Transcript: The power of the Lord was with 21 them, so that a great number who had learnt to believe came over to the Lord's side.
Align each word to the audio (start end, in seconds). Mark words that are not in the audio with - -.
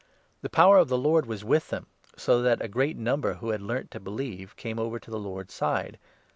The 0.41 0.49
power 0.49 0.79
of 0.79 0.87
the 0.87 0.97
Lord 0.97 1.27
was 1.27 1.43
with 1.45 1.69
21 1.69 1.69
them, 1.83 1.91
so 2.19 2.41
that 2.41 2.59
a 2.59 2.67
great 2.67 2.97
number 2.97 3.35
who 3.35 3.49
had 3.51 3.61
learnt 3.61 3.91
to 3.91 3.99
believe 3.99 4.55
came 4.55 4.79
over 4.79 4.97
to 4.97 5.11
the 5.11 5.19
Lord's 5.19 5.53
side. 5.53 5.99